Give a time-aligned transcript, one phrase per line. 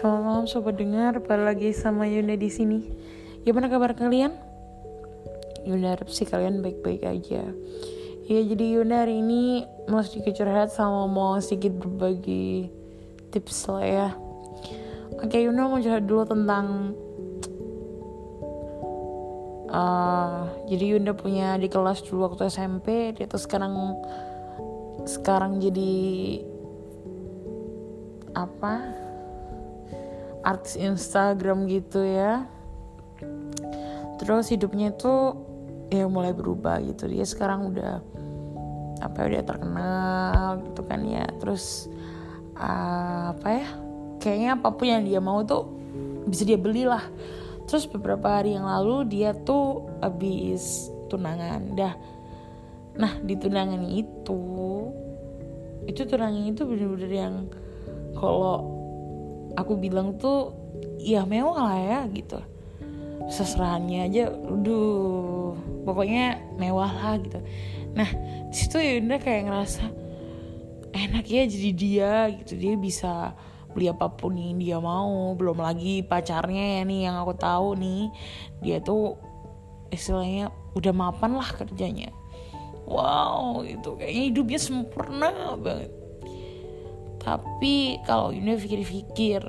[0.00, 2.88] Selamat malam sobat dengar, balik lagi sama Yunda di sini.
[3.44, 4.32] Gimana kabar kalian?
[5.68, 7.44] Yunda harap sih kalian baik-baik aja.
[8.24, 12.72] Ya jadi Yunda hari ini mau sedikit curhat sama mau sedikit berbagi
[13.28, 14.08] tips lah ya.
[15.20, 16.96] Oke Yunda mau curhat dulu tentang
[19.68, 24.00] uh, jadi Yunda punya di kelas dulu waktu SMP dia tuh sekarang
[25.04, 26.40] sekarang jadi
[28.32, 29.09] apa
[30.44, 32.48] artis Instagram gitu ya.
[34.20, 35.36] Terus hidupnya itu
[35.92, 37.08] ya mulai berubah gitu.
[37.08, 38.00] Dia sekarang udah
[39.00, 41.24] apa ya udah terkenal gitu kan ya.
[41.40, 41.88] Terus
[42.56, 43.68] uh, apa ya
[44.20, 45.68] kayaknya apa pun yang dia mau tuh
[46.28, 47.02] bisa dia beli lah
[47.64, 51.78] terus beberapa hari yang lalu dia tuh habis tunangan.
[51.78, 51.94] Dah.
[52.98, 54.42] Nah di tunangan itu
[55.88, 57.34] itu tunangan itu bener-bener yang
[58.18, 58.79] kalau
[59.60, 60.56] aku bilang tuh
[61.00, 62.40] ya mewah lah ya gitu.
[63.30, 65.54] Seserahannya aja udah
[65.86, 67.38] pokoknya mewah lah gitu.
[67.94, 68.08] Nah
[68.50, 69.84] di situ Yunda kayak ngerasa
[70.90, 72.58] enak ya jadi dia gitu.
[72.58, 73.12] Dia bisa
[73.70, 75.36] beli apa pun yang dia mau.
[75.38, 78.10] Belum lagi pacarnya ya nih yang aku tahu nih.
[78.64, 79.14] Dia tuh
[79.94, 82.10] istilahnya udah mapan lah kerjanya.
[82.90, 85.99] Wow itu kayaknya hidupnya sempurna banget
[87.20, 89.44] tapi kalau Yunda pikir-pikir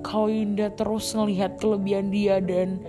[0.00, 2.80] kalau Yunda terus ngelihat kelebihan dia dan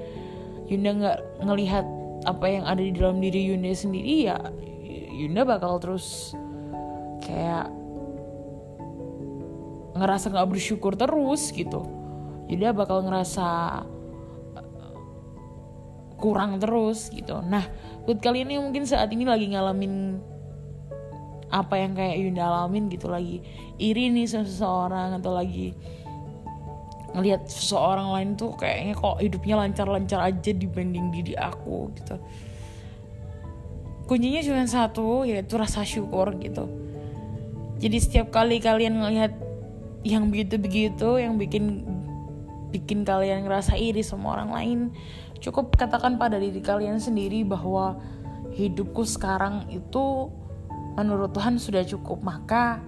[0.72, 1.86] Yunda nggak ngelihat
[2.24, 4.38] apa yang ada di dalam diri Yunda sendiri ya
[5.18, 6.32] Yunda bakal terus
[7.26, 7.68] kayak
[9.98, 11.82] ngerasa nggak bersyukur terus gitu.
[12.48, 13.82] Yunda bakal ngerasa
[16.22, 17.42] kurang terus gitu.
[17.42, 17.66] Nah
[18.06, 20.22] buat kalian yang mungkin saat ini lagi ngalamin
[21.48, 23.40] apa yang kayak Yunda alamin gitu lagi
[23.80, 25.72] iri nih seseorang atau lagi
[27.16, 32.16] ngelihat seseorang lain tuh kayaknya kok hidupnya lancar-lancar aja dibanding diri aku gitu.
[34.08, 36.68] Kuncinya cuma satu yaitu rasa syukur gitu.
[37.82, 39.34] Jadi setiap kali kalian ngelihat
[40.06, 41.84] yang begitu-begitu yang bikin
[42.72, 44.80] bikin kalian ngerasa iri sama orang lain
[45.40, 47.98] cukup katakan pada diri kalian sendiri bahwa
[48.56, 50.32] hidupku sekarang itu
[50.98, 52.82] menurut Tuhan sudah cukup maka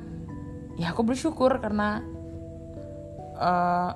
[0.81, 2.01] ya aku bersyukur karena
[3.37, 3.93] uh,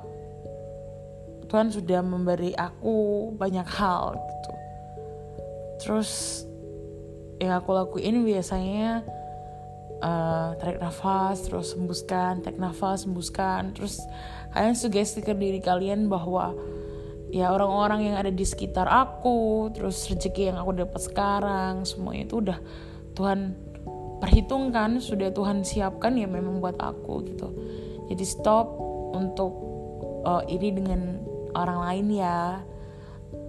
[1.50, 4.51] Tuhan sudah memberi aku banyak hal gitu.
[5.81, 6.12] Terus
[7.41, 9.03] yang aku lakuin biasanya
[10.03, 14.00] uh, tarik nafas terus hembuskan tarik nafas hembuskan terus
[14.56, 16.53] kalian sugesti ke diri kalian bahwa
[17.34, 22.35] ya orang-orang yang ada di sekitar aku terus rezeki yang aku dapat sekarang semuanya itu
[22.40, 22.59] udah
[23.18, 23.40] Tuhan
[24.23, 27.51] perhitungkan sudah Tuhan siapkan ya memang buat aku gitu.
[28.07, 28.72] Jadi stop
[29.11, 29.51] untuk
[30.23, 31.19] uh, ini dengan
[31.51, 32.63] orang lain ya.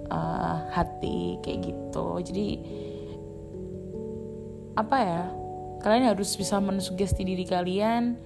[0.04, 2.06] Uh, hati kayak gitu.
[2.20, 2.60] Jadi
[4.76, 5.22] apa ya
[5.80, 8.18] kalian harus bisa mensugesti diri kalian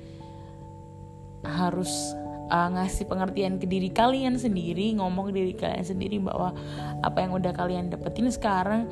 [1.45, 2.17] harus
[2.51, 6.57] uh, ngasih pengertian ke diri kalian sendiri ngomong ke diri kalian sendiri bahwa
[7.05, 8.89] apa yang udah kalian dapetin sekarang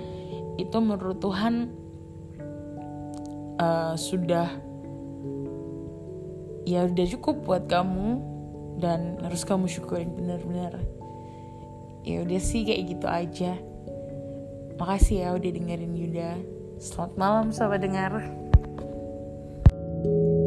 [0.61, 1.86] itu menurut Tuhan
[3.61, 4.49] uh, sudah
[6.67, 8.19] ya udah cukup buat kamu
[8.83, 10.77] dan harus kamu syukurin benar-benar.
[12.07, 13.53] Ya udah sih kayak gitu aja.
[14.77, 16.31] Makasih ya udah dengerin Yuda.
[16.77, 18.13] Selamat malam sahabat dengar.
[20.07, 20.46] thank you